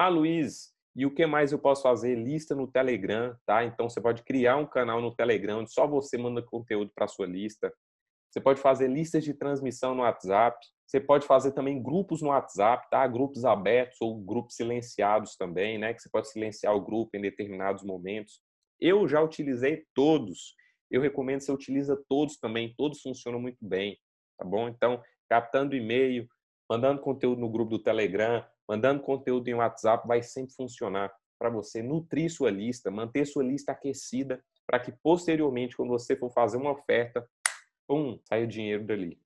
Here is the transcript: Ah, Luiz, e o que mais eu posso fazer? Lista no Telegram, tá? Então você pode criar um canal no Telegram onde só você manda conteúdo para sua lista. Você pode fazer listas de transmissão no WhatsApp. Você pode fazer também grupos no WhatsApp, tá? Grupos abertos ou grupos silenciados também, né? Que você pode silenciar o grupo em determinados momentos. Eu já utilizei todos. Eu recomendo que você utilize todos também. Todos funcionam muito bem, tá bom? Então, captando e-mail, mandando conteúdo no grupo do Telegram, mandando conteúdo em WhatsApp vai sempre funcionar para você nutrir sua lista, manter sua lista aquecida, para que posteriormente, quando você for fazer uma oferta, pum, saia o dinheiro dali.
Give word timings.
Ah, 0.00 0.06
Luiz, 0.06 0.72
e 0.94 1.04
o 1.04 1.12
que 1.12 1.26
mais 1.26 1.50
eu 1.50 1.58
posso 1.58 1.82
fazer? 1.82 2.14
Lista 2.14 2.54
no 2.54 2.68
Telegram, 2.68 3.36
tá? 3.44 3.64
Então 3.64 3.90
você 3.90 4.00
pode 4.00 4.22
criar 4.22 4.56
um 4.56 4.64
canal 4.64 5.02
no 5.02 5.12
Telegram 5.12 5.58
onde 5.58 5.72
só 5.72 5.88
você 5.88 6.16
manda 6.16 6.40
conteúdo 6.40 6.92
para 6.94 7.08
sua 7.08 7.26
lista. 7.26 7.74
Você 8.30 8.40
pode 8.40 8.60
fazer 8.60 8.86
listas 8.86 9.24
de 9.24 9.34
transmissão 9.34 9.96
no 9.96 10.02
WhatsApp. 10.02 10.56
Você 10.86 11.00
pode 11.00 11.26
fazer 11.26 11.50
também 11.50 11.82
grupos 11.82 12.22
no 12.22 12.28
WhatsApp, 12.28 12.88
tá? 12.88 13.04
Grupos 13.08 13.44
abertos 13.44 14.00
ou 14.00 14.16
grupos 14.20 14.54
silenciados 14.54 15.34
também, 15.34 15.78
né? 15.78 15.92
Que 15.92 16.00
você 16.00 16.08
pode 16.08 16.28
silenciar 16.28 16.76
o 16.76 16.80
grupo 16.80 17.16
em 17.16 17.20
determinados 17.20 17.82
momentos. 17.82 18.40
Eu 18.80 19.08
já 19.08 19.20
utilizei 19.20 19.84
todos. 19.92 20.54
Eu 20.88 21.00
recomendo 21.00 21.38
que 21.38 21.46
você 21.46 21.52
utilize 21.52 21.92
todos 22.08 22.36
também. 22.38 22.72
Todos 22.78 23.02
funcionam 23.02 23.40
muito 23.40 23.66
bem, 23.66 23.98
tá 24.38 24.44
bom? 24.44 24.68
Então, 24.68 25.02
captando 25.28 25.74
e-mail, 25.74 26.28
mandando 26.70 27.00
conteúdo 27.00 27.40
no 27.40 27.50
grupo 27.50 27.72
do 27.72 27.82
Telegram, 27.82 28.46
mandando 28.68 29.02
conteúdo 29.02 29.48
em 29.48 29.54
WhatsApp 29.54 30.06
vai 30.06 30.22
sempre 30.22 30.54
funcionar 30.54 31.10
para 31.38 31.48
você 31.48 31.82
nutrir 31.82 32.30
sua 32.30 32.50
lista, 32.50 32.90
manter 32.90 33.24
sua 33.24 33.44
lista 33.44 33.72
aquecida, 33.72 34.42
para 34.66 34.80
que 34.80 34.92
posteriormente, 34.92 35.76
quando 35.76 35.90
você 35.90 36.16
for 36.16 36.30
fazer 36.30 36.56
uma 36.56 36.72
oferta, 36.72 37.26
pum, 37.86 38.20
saia 38.24 38.44
o 38.44 38.48
dinheiro 38.48 38.84
dali. 38.84 39.16